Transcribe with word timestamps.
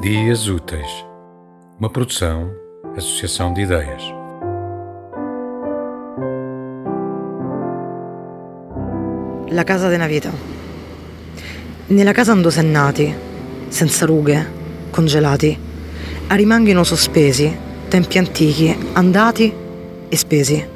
Dias 0.00 0.48
Úteis, 0.48 1.04
uma 1.78 1.90
produção, 1.90 2.50
associação 2.96 3.52
de 3.52 3.60
ideias. 3.60 4.02
La 9.50 9.62
casa 9.62 9.90
della 9.90 10.06
vita. 10.06 10.32
Nella 11.88 12.12
casa 12.12 12.32
dove 12.32 12.50
sei 12.50 12.64
nati, 12.64 13.14
senza 13.68 14.06
rughe, 14.06 14.42
congelati, 14.90 15.58
rimangono 16.28 16.82
sospesi 16.82 17.54
tempi 17.90 18.16
antichi, 18.16 18.74
andati 18.94 19.52
e 20.08 20.16
spesi. 20.16 20.66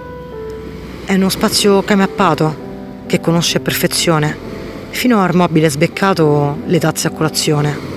È 1.07 1.15
uno 1.15 1.31
spazio 1.31 1.81
camappato 1.81 2.55
che 3.07 3.21
conosce 3.21 3.57
a 3.57 3.61
perfezione, 3.63 4.37
fino 4.91 5.23
al 5.23 5.35
mobile 5.35 5.71
sbeccato 5.71 6.59
le 6.67 6.79
tazze 6.79 7.07
a 7.07 7.11
colazione. 7.11 7.94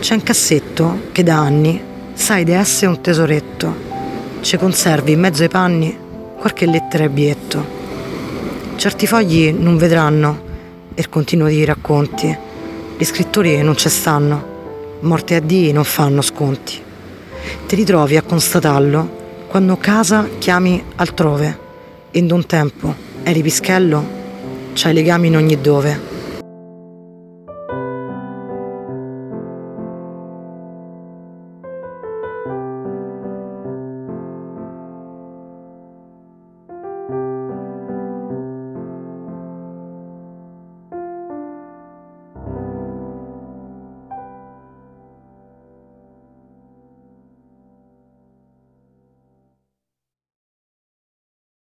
C'è 0.00 0.14
un 0.14 0.22
cassetto 0.22 1.08
che 1.12 1.22
da 1.22 1.38
anni 1.38 1.80
sai 2.14 2.44
di 2.44 2.52
essere 2.52 2.86
un 2.86 3.00
tesoretto. 3.00 3.88
Ci 4.40 4.56
conservi 4.56 5.12
in 5.12 5.20
mezzo 5.20 5.42
ai 5.42 5.48
panni 5.48 5.96
qualche 6.38 6.66
lettera 6.66 7.04
e 7.04 7.08
bietto. 7.08 7.78
Certi 8.76 9.06
fogli 9.06 9.52
non 9.52 9.76
vedranno 9.76 10.42
il 10.94 11.08
continuo 11.08 11.48
di 11.48 11.64
racconti. 11.64 12.36
Gli 12.96 13.04
scrittori 13.04 13.62
non 13.62 13.76
ci 13.76 13.88
stanno, 13.88 14.98
morti 15.00 15.34
a 15.34 15.40
dì 15.40 15.72
non 15.72 15.84
fanno 15.84 16.22
sconti. 16.22 16.80
Ti 17.66 17.74
ritrovi 17.74 18.16
a 18.16 18.22
constatarlo 18.22 19.18
quando 19.48 19.76
casa 19.76 20.28
chiami 20.38 20.82
altrove 20.96 21.58
e 22.10 22.18
in 22.18 22.30
un 22.30 22.46
tempo 22.46 22.94
eri 23.22 23.42
pischello, 23.42 24.18
c'hai 24.74 24.92
legami 24.92 25.28
in 25.28 25.36
ogni 25.36 25.60
dove. 25.60 26.09